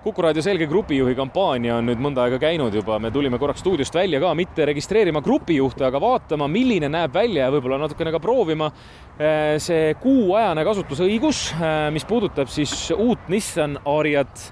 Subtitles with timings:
[0.00, 3.92] Kuku raadio Selge grupijuhi kampaania on nüüd mõnda aega käinud juba, me tulime korraks stuudiost
[3.92, 8.70] välja ka mitte registreerima grupijuhte, aga vaatama, milline näeb välja ja võib-olla natukene ka proovima
[8.70, 14.46] eh, see kuuajane kasutusõigus, eh, mis puudutab siis uut Nissan Ariat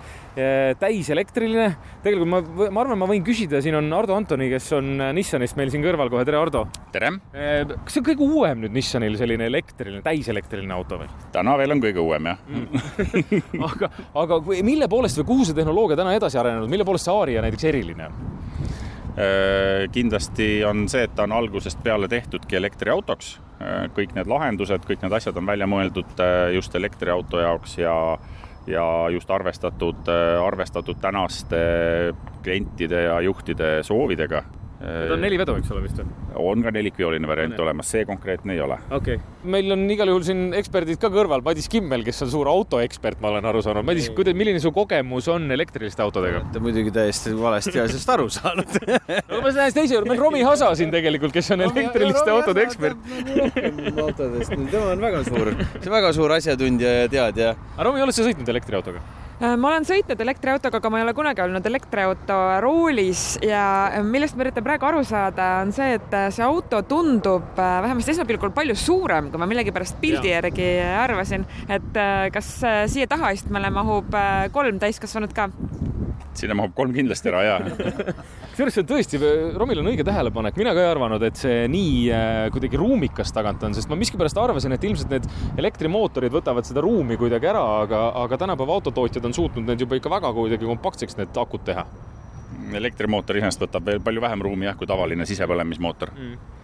[0.79, 1.69] täiselektriline.
[2.05, 2.41] tegelikult ma,
[2.75, 6.11] ma arvan, ma võin küsida, siin on Ardo Antoni, kes on Nissanist meil siin kõrval
[6.13, 6.67] kohe, tere Ardo.
[6.95, 7.15] tere.
[7.33, 11.11] kas see on kõige uuem nüüd Nissanil selline elektriline, täiselektriline auto või?
[11.35, 13.63] täna veel on kõige uuem jah mm.
[13.71, 13.91] aga,
[14.25, 17.71] aga mille poolest või kuhu see tehnoloogia täna edasi arenenud, mille poolest see Aria näiteks
[17.73, 18.29] eriline on?
[19.93, 23.39] kindlasti on see, et ta on algusest peale tehtudki elektriautoks.
[23.95, 26.21] kõik need lahendused, kõik need asjad on välja mõeldud
[26.55, 27.95] just elektriauto jaoks ja
[28.69, 30.09] ja just arvestatud,
[30.45, 31.57] arvestatud tänaste
[32.43, 34.43] klientide ja juhtide soovidega
[34.79, 36.07] ta on neli vedu, eks ole vist või?
[36.39, 37.63] on ka nelikveoline variant Nene.
[37.65, 38.77] olemas, see konkreetne ei ole.
[38.95, 42.51] okei okay., meil on igal juhul siin eksperdid ka kõrval, Madis Kimmel, kes on suur
[42.51, 43.87] autoekspert, ma olen aru saanud.
[43.89, 46.45] Madis, kuidas, milline su kogemus on elektriliste autodega?
[46.55, 48.79] Te muidugi täiesti valesti asjast aru saanud
[49.33, 53.09] no ma lähen teise juurde, meil Romi Hasa siin tegelikult, kes on elektriliste autode ekspert.
[54.07, 57.55] autodest, tema on väga suur, see on väga suur asjatundja ja teadja.
[57.75, 59.03] aga Romi, oled sa sõitnud elektriautoga?
[59.39, 63.63] Äh, ma olen sõitnud elektriautoga, aga ma ei ole kunagi olnud elektriauto roolis ja
[64.03, 68.51] millest ma üritan praegu aru saada, on see, et see auto tundub äh, vähemasti esmapilgul
[68.57, 70.41] palju suurem, kui ma millegipärast pildi ja.
[70.41, 70.69] järgi
[71.05, 71.47] arvasin.
[71.71, 72.51] et äh, kas
[72.91, 74.19] siia tahaistmele mahub
[74.51, 75.47] kolm täiskasvanut ka?
[76.35, 78.15] sinna mahub kolm kindlasti ära, jaa
[78.59, 79.19] kusjuures see on tõesti,
[79.59, 83.63] Romil on õige tähelepanek, mina ka ei arvanud, et see nii äh, kuidagi ruumikas tagant
[83.63, 85.29] on, sest ma miskipärast arvasin, et ilmselt need
[85.63, 90.11] elektrimootorid võtavad seda ruumi kuidagi ära, aga, aga tänapäeva autotootjad on suutnud need juba ikka
[90.11, 91.87] väga kuidagi kompaktseks, need akud teha.
[92.75, 96.57] elektrimootor iseenesest võtab veel palju vähem ruumi jah, kui tavaline sisepõlemismootor mm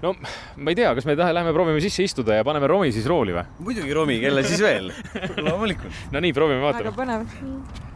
[0.00, 0.14] no
[0.56, 3.34] ma ei tea, kas me tahe, lähme proovime sisse istuda ja paneme Romi siis rooli
[3.36, 3.44] või?
[3.66, 4.88] muidugi Romi, kelle siis veel
[5.50, 6.08] loomulikult.
[6.14, 6.88] no nii, proovime, vaatame.
[6.88, 7.89] väga põnev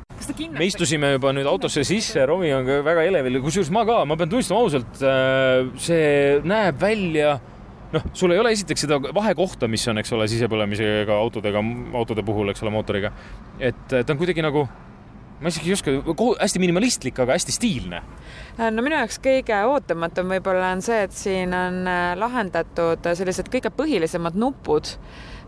[0.54, 4.16] me istusime juba nüüd autosse sisse, Romi on ka väga elevil, kusjuures ma ka, ma
[4.20, 7.34] pean tunnistama ausalt, äh, see näeb välja
[7.94, 11.62] noh, sul ei ole esiteks seda vahekohta, mis on, eks ole, sisepõlemisega autodega,
[12.00, 13.12] autode puhul, eks ole, mootoriga.
[13.58, 14.64] et ta on kuidagi nagu,
[15.40, 15.94] ma isegi ei oska,
[16.40, 18.02] hästi minimalistlik, aga hästi stiilne.
[18.58, 23.50] Äh, no minu jaoks kõige ootamatum võib-olla on see, et siin on äh, lahendatud sellised
[23.52, 24.94] kõige põhilisemad nupud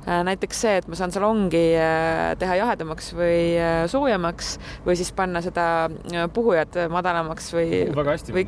[0.05, 4.53] näiteks see, et ma saan salongi äh, teha jahedamaks või äh, soojemaks
[4.87, 5.89] või siis panna seda
[6.35, 8.47] puhujat madalamaks või oh,, või,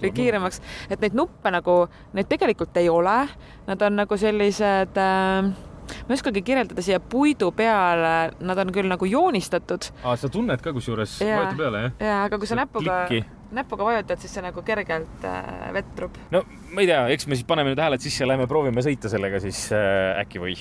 [0.00, 1.84] või kiiremaks, et neid nuppe nagu,
[2.16, 3.20] neid tegelikult ei ole,
[3.68, 8.88] nad on nagu sellised äh, ma ei oskagi kirjeldada siia puidu peale, nad on küll
[8.90, 9.90] nagu joonistatud.
[10.02, 11.96] aa, sa tunned ka kusjuures, vajuta peale, jah?
[12.08, 13.00] jaa, aga kui sa näpuga,
[13.54, 16.16] näpuga vajutad, siis see nagu kergelt äh, vetrub.
[16.34, 19.42] no ma ei tea, eks me siis paneme nüüd hääled sisse lähme proovime sõita sellega
[19.44, 20.56] siis äh, äkki või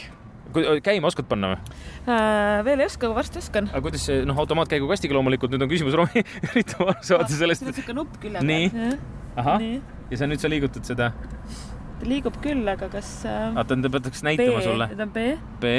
[0.85, 2.63] käima oskad panna või äh,?
[2.67, 3.69] veel ei oska, aga varsti oskan.
[3.71, 7.63] aga kuidas see, noh, automaatkäigukastiga loomulikult nüüd on küsimus, Romi, üritame aru saada sellest.
[7.63, 8.49] siin on niisugune nupp külje peal.
[8.51, 8.91] nii,
[9.39, 9.65] ahah,
[10.11, 11.11] ja sa nüüd sa liigutad seda?
[11.13, 13.49] ta liigub küll, aga kas äh....
[13.55, 14.89] oota, ta peaks näitama B, sulle.
[14.93, 15.27] nüüd on B.
[15.63, 15.73] B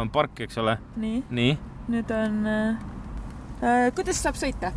[0.00, 0.78] on park, eks ole.
[1.00, 1.56] nii, nii..
[1.92, 2.84] nüüd on äh,,
[3.62, 4.72] äh kuidas saab sõita?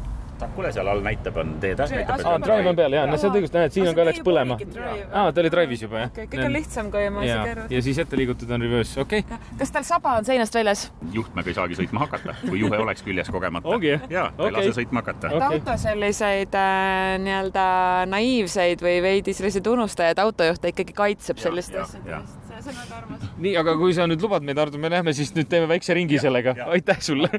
[0.55, 1.93] Kuule, seal all näitab, on teed jah?
[2.17, 4.57] aa, drive on peal ja, no sa õigust näed, siin on ka läks põlema.
[4.59, 6.11] aa, ta oli drive'is juba jah?
[6.15, 7.75] kõik on lihtsam, kui ma isegi arvasin.
[7.75, 9.53] ja siis ette liigutud on reverse, okei okay..
[9.61, 10.85] kas tal saba on seinast väljas?
[11.15, 13.69] juhtmega ei saagi sõitma hakata, kui juhe oleks küljes kogemata.
[13.75, 14.07] ongi jah?
[14.11, 15.33] jaa, ta ei lase sõitma hakata.
[15.35, 17.65] et auto selliseid äh, nii-öelda
[18.11, 23.25] naiivseid või veidi selliseid unustajaid autojuhte ikkagi kaitseb selliste asjade eest see on väga armas.
[23.45, 26.17] nii, aga kui sa nüüd lubad meid, Ardo, me lähme siis nüüd teeme väikse ringi
[26.17, 26.55] ja, sellega.
[26.75, 27.29] aitäh sulle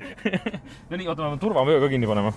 [0.91, 2.33] no nii, oota, ma pean turvavöö ka kinni panema.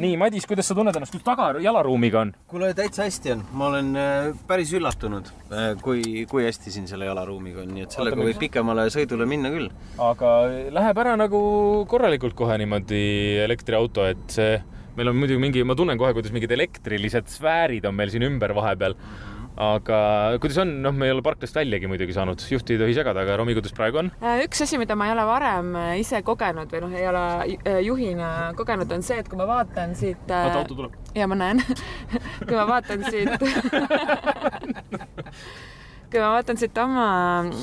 [0.00, 2.34] nii, Madis, kuidas sa tunned ennast, kuidas taga jalaruumiga on?
[2.50, 7.08] kuule, täitsa hästi on, ma olen äh, päris üllatunud, äh, kui, kui hästi siin selle
[7.10, 9.70] jalaruumiga on, nii et sellega võib pikemale sõidule minna küll.
[10.02, 10.34] aga
[10.78, 11.42] läheb ära nagu
[11.90, 13.02] korralikult kohe niimoodi
[13.46, 14.54] elektriauto, et see
[14.96, 18.52] meil on muidugi mingi, ma tunnen kohe, kuidas mingid elektrilised sfäärid on meil siin ümber
[18.56, 19.12] vahepeal mm.
[19.12, 22.94] -hmm aga kuidas on, noh, me ei ole parklast väljagi muidugi saanud, juhti ei tohi
[22.96, 24.08] segada, aga Romi, kuidas praegu on?
[24.22, 27.24] Äh, üks asi, mida ma ei ole varem äh, ise kogenud või noh, ei ole
[27.58, 30.22] äh, juhina kogenud, on see, et kui ma vaatan siit.
[30.24, 30.92] oota, auto tuleb.
[31.18, 31.58] ja ma näen
[32.46, 33.30] kui ma vaatan siit
[36.12, 37.06] kui ma vaatan siit oma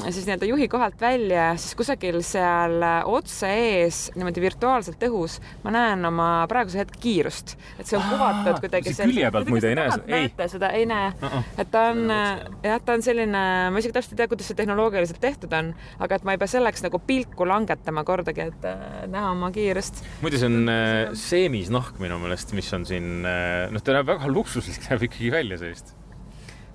[0.09, 6.05] siis nii-öelda juhi kohalt välja, siis kusagil seal otse ees niimoodi virtuaalselt õhus ma näen
[6.09, 8.95] oma praeguse hetke kiirust, et see on kuvatud kuidagi.
[8.97, 10.09] külje pealt muide ei näe seda?
[10.15, 11.27] näete seda, ei näe uh.
[11.29, 11.53] -uh.
[11.61, 15.21] et ta on jah, ta on selline, ma isegi täpselt ei tea, kuidas see tehnoloogiliselt
[15.21, 19.33] tehtud on, aga et ma ei pea selleks nagu pilku langetama kordagi, et äh, näha
[19.35, 20.03] oma kiirust.
[20.23, 24.31] muide, see on äh, seemisnahk minu meelest, mis on siin, äh, noh, ta näeb väga
[24.31, 25.95] luksuslik, näeb ikkagi välja sellist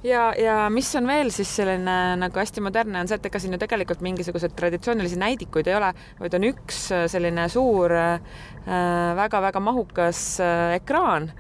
[0.05, 3.57] ja, ja mis on veel siis selline nagu hästi modernne, on see, et ega siin
[3.57, 5.91] ju tegelikult mingisuguseid traditsioonilisi näidikuid ei ole,
[6.21, 7.95] vaid on üks selline suur
[8.65, 11.31] väga-väga äh, mahukas äh, ekraan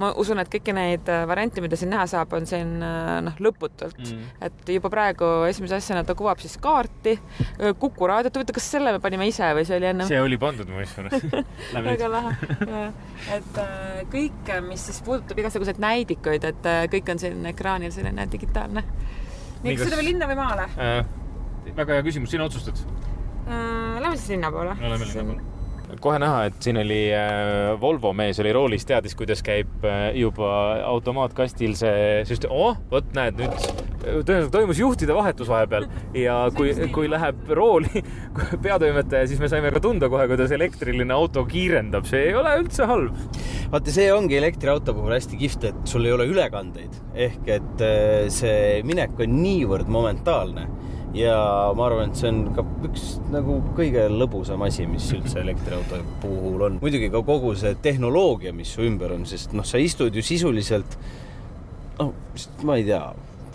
[0.00, 3.36] ma usun, et kõiki neid äh, variante, mida siin näha saab, on siin äh, noh,
[3.44, 4.30] lõputult mm..
[4.46, 7.16] et juba praegu esimese asjana ta kuvab siis kaarti,
[7.58, 10.08] äh, Kuku raadiot, huvitav, kas selle me panime ise või see oli enne?
[10.08, 11.10] see oli pandud, ma usun
[11.90, 12.34] väga lahe.
[13.36, 13.62] et
[14.14, 18.86] kõik, mis siis puudutab igasuguseid näidikuid, et kõik on siin ekraanil selline digitaalne.
[19.60, 21.00] nii, kas sõidame linna või maale äh,?
[21.76, 24.00] väga hea küsimus, sina otsustad äh,.
[24.02, 24.72] Lähme siis linna poole.
[24.80, 25.51] Lähme linna poole
[26.00, 30.52] kohe näha, et siin oli äh, Volvo mees oli roolis, teadis, kuidas käib äh, juba
[30.88, 32.52] automaatkastil see süsteem.
[32.52, 33.56] oh, vot näed nüüd
[34.02, 35.86] tõenäoliselt toimus juhtide vahetus vahepeal
[36.18, 38.02] ja kui, kui läheb rooli
[38.64, 42.88] peatoimetaja, siis me saime ka tunda kohe, kuidas elektriline auto kiirendab, see ei ole üldse
[42.90, 43.18] halb.
[43.72, 46.98] vaata, see ongi elektriauto puhul hästi kihvt, et sul ei ole ülekandeid
[47.28, 50.66] ehk et äh, see minek on niivõrd momentaalne
[51.16, 51.36] ja
[51.76, 56.68] ma arvan, et see on ka üks nagu kõige lõbusam asi, mis üldse elektriauto puhul
[56.68, 56.78] on.
[56.82, 60.96] muidugi ka kogu see tehnoloogia, mis su ümber on, sest noh, sa istud ju sisuliselt
[61.98, 62.14] noh,
[62.66, 63.04] ma ei tea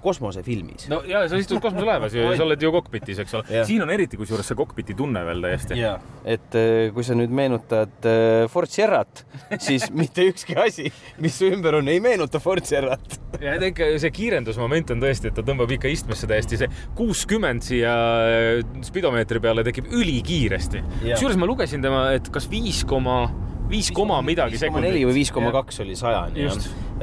[0.08, 0.88] kosmosefilmis.
[0.92, 3.64] no ja sa istud kosmoselaevas ja sa oled ju kokpitis, eks ole.
[3.68, 5.80] siin on eriti kusjuures see kokpiti tunne veel täiesti.
[6.26, 9.26] et äh, kui sa nüüd meenutad äh, Ford Sierrat,
[9.68, 10.92] siis mitte ükski asi,
[11.24, 13.20] mis su ümber on, ei meenuta Ford Sierrat.
[13.44, 17.98] ja ikka see kiirendusmoment on tõesti, et ta tõmbab ikka istmesse täiesti, see kuuskümmend siia
[18.28, 20.84] äh, spidomeetri peale tekib ülikiiresti.
[21.04, 23.26] kusjuures ma lugesin tema, et kas viis koma
[23.70, 24.90] viis koma midagi sekundit.
[24.90, 26.50] neli või viis koma kaks oli sajani.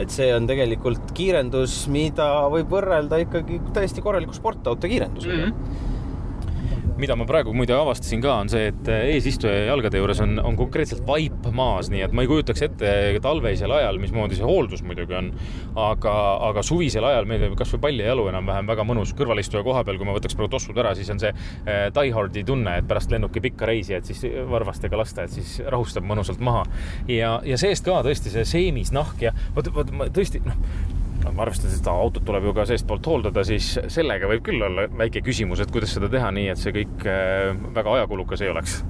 [0.00, 5.50] et see on tegelikult kiirendus, mida võib võrrelda ikkagi täiesti korraliku sportauto kiirendusega mm.
[5.50, 5.92] -hmm
[7.00, 11.02] mida ma praegu muide avastasin ka, on see, et eesistuja jalgade juures on, on konkreetselt
[11.08, 12.92] vaip maas, nii et ma ei kujutaks ette
[13.24, 15.32] talveisel ajal, mismoodi see hooldus muidugi on.
[15.80, 16.14] aga,
[16.48, 20.38] aga suvisel ajal meil kasvõi pallijalu enam-vähem väga mõnus kõrvalistuja koha peal, kui ma võtaks
[20.38, 23.96] praegu tossud ära, siis on see äh, die hard'i tunne, et pärast lennuki pikka reisi,
[23.98, 26.66] et siis varvastega lasta, et siis rahustab mõnusalt maha.
[27.10, 31.02] ja, ja seest ka tõesti see seemisnahk ja vot, vot ma tõesti noh
[31.32, 35.62] arvestades, et autot tuleb ju ka seestpoolt hooldada, siis sellega võib küll olla väike küsimus,
[35.62, 38.80] et kuidas seda teha nii, et see kõik äh, väga ajakulukas ei oleks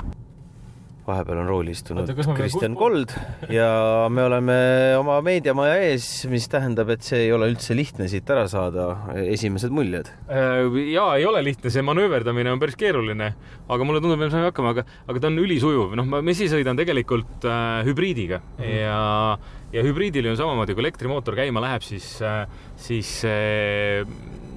[1.07, 3.13] vahepeal on rooli istunud Kristjan Kold
[3.59, 3.69] ja
[4.13, 4.57] me oleme
[4.99, 8.87] oma meediamaja ees, mis tähendab, et see ei ole üldse lihtne siit ära saada.
[9.25, 10.11] esimesed muljed?
[10.29, 10.63] Äh,
[10.95, 13.33] ja ei ole lihtne, see manööverdamine on päris keeruline,
[13.69, 15.97] aga mulle tundub, et me saame hakkama, aga, aga ta on ülisujuv.
[16.01, 18.79] noh, ma esi sõidan tegelikult äh, hübriidiga mm -hmm.
[18.81, 19.39] ja,
[19.77, 22.47] ja hübriidil on samamoodi, kui elektrimootor käima läheb, siis äh,,
[22.77, 24.09] siis äh,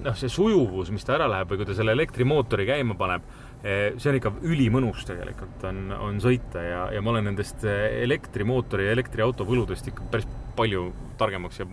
[0.03, 3.27] noh, see sujuvus, mis ta ära läheb või kui ta selle elektrimootori käima paneb
[3.63, 8.85] see on ikka ülimõnus tegelikult on, on sõita ja, ja ma olen nendest eh, elektrimootori
[8.85, 10.27] ja elektriauto võludest ikka päris
[10.57, 11.65] palju targemaks ja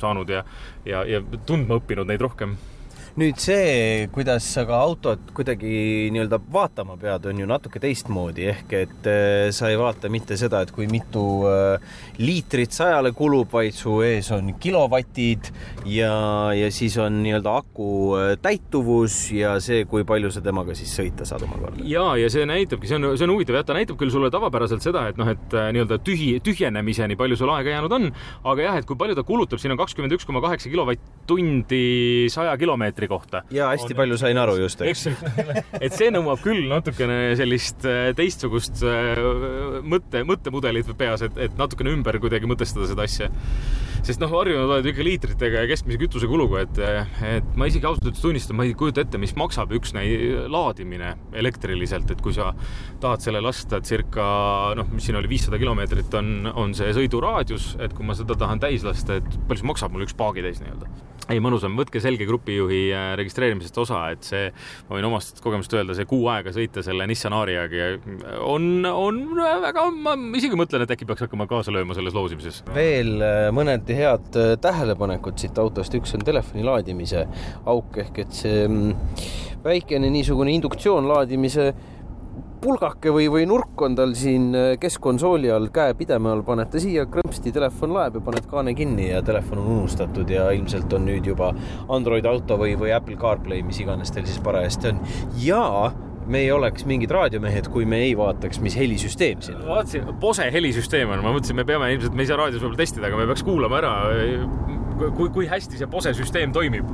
[0.00, 0.44] saanud ja,
[0.88, 2.56] ja, ja tundma õppinud neid rohkem
[3.18, 8.74] nüüd see, kuidas sa ka autot kuidagi nii-öelda vaatama pead, on ju natuke teistmoodi, ehk
[8.78, 11.82] et äh, sa ei vaata mitte seda, et kui mitu äh,
[12.22, 15.50] liitrit sajale kulub, vaid su ees on kilovatid
[15.90, 16.12] ja,
[16.54, 21.26] ja siis on nii-öelda aku äh, täituvus ja see, kui palju sa temaga siis sõita
[21.28, 21.82] saad omakorda.
[21.90, 24.86] ja, ja see näitabki, see on, see on huvitav jah, ta näitab küll sulle tavapäraselt
[24.86, 28.08] seda, et noh, et nii-öelda tühi, tühjenemiseni palju sul aega jäänud on,
[28.54, 31.84] aga jah, et kui palju ta kulutab, siin on kakskümmend üks koma kaheksa kilovatt-tundi
[32.32, 33.42] saja kilomeetri kohta.
[33.54, 35.06] ja hästi on, palju sain aru just, eks.
[35.84, 39.20] et see nõuab küll natukene sellist äh, teistsugust äh,
[39.82, 43.30] mõtte, mõttemudelit peas, et, et natukene ümber kuidagi mõtestada seda asja.
[44.08, 46.80] Sest noh, harjunud oled ikka liitritega ja keskmise kütusekuluga, et,
[47.26, 49.94] et ma isegi ausalt öeldes tunnistan, ma ei kujuta ette, mis maksab üks
[50.50, 52.52] laadimine elektriliselt, et kui sa
[53.02, 54.24] tahad selle lasta circa
[54.78, 58.62] noh, mis siin oli, viissada kilomeetrit on, on see sõiduraadius, et kui ma seda tahan
[58.62, 62.80] täis lasta, et palju see maksab mul üks paagitäis nii-öelda ei, mõnusam, võtke selge grupijuhi
[62.94, 64.48] äh, registreerimisest osa, et see,
[64.88, 67.92] ma võin omast kogemust öelda, see kuu aega sõita selle Nissan Ariaga
[68.46, 72.62] on, on väga, ma isegi mõtlen, et äkki peaks hakkama kaasa lööma selles loosimises.
[72.74, 73.46] veel äh,
[73.90, 77.26] mõned head äh, tähelepanekud siit autost, üks on telefoni laadimise
[77.66, 78.94] auk ehk et see mm,
[79.64, 81.72] väikene niisugune induktsioon laadimise
[82.60, 86.80] pulgake või, või nurk on tal siin äh, keskkonsooli all käe pideme all, paned ta
[86.80, 91.08] siia, krõmpsti, telefon laeb ja paned kaane kinni ja telefon on unustatud ja ilmselt on
[91.08, 91.52] nüüd juba
[91.88, 95.02] Android auto või, või Apple CarPlay, mis iganes teil siis parajasti on.
[95.40, 95.64] ja
[96.26, 99.68] me ei oleks mingid raadiomehed, kui me ei vaataks, mis helisüsteem siin on.
[99.68, 103.08] vaatasin, Bose helisüsteem on, ma mõtlesin, me peame ilmselt, me ei saa raadios võib-olla testida,
[103.08, 103.94] aga me peaks kuulama ära,
[105.16, 106.90] kui, kui hästi see Bose süsteem toimib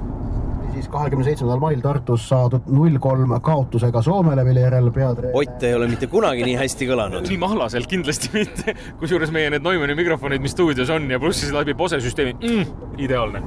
[0.77, 5.37] siis kahekümne seitsmendal mail Tartus saadud null kolm kaotusega Soomele, mille järel peatreener.
[5.39, 7.25] Ott ei ole mitte kunagi nii hästi kõlanud.
[7.31, 8.77] nii mahlaselt kindlasti mitte.
[9.01, 12.93] kusjuures meie need Neumanni mikrofonid, mis stuudios on ja pluss siis läbi Bose süsteemi mm,,
[13.09, 13.43] ideaalne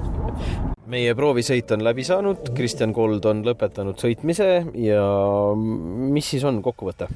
[0.89, 4.49] meie proovisõit on läbi saanud, Kristjan Kold on lõpetanud sõitmise
[4.81, 5.03] ja
[5.55, 7.09] mis siis on kokkuvõte?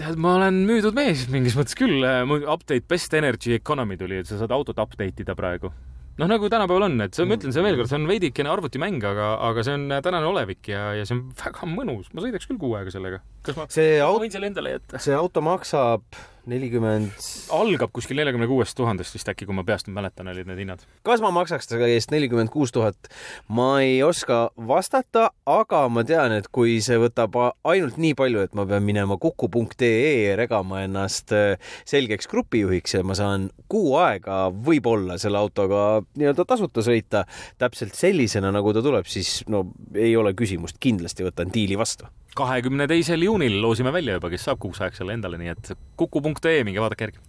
[0.00, 2.00] tead, ma olen müüdud mees mingis mõttes küll.
[2.48, 5.72] Update Best Energy Economy tuli, et sa saad autot update ida praegu
[6.20, 8.98] noh, nagu tänapäeval on, et see, ma ütlen, see veel kord, see on veidikene arvutimäng,
[9.08, 12.10] aga, aga see on tänane olevik ja, ja see on väga mõnus.
[12.12, 13.22] ma sõidaks küll kuu aega sellega.
[13.46, 15.00] kas ma, see auto, võin selle endale jätta?
[15.00, 16.04] see auto maksab
[16.50, 20.84] nelikümmend algab kuskil neljakümne kuuest tuhandest vist äkki, kui ma peast mäletan, olid need hinnad.
[21.06, 23.10] kas ma maksaks ta eest nelikümmend kuus tuhat?
[23.48, 28.56] ma ei oska vastata, aga ma tean, et kui see võtab ainult nii palju, et
[28.58, 35.18] ma pean minema kuku.ee regama ennast äh, selgeks grupijuhiks ja ma saan kuu aega võib-olla
[35.20, 37.24] selle autoga nii-öelda tasuta sõita
[37.60, 42.86] täpselt sellisena, nagu ta tuleb, siis no ei ole küsimust, kindlasti võtan diili vastu kahekümne
[42.88, 46.82] teisel juunil loosime välja juba, kes saab kuuks ajaks selle endale, nii et kuku.ee, minge
[46.82, 47.18] vaadake järgi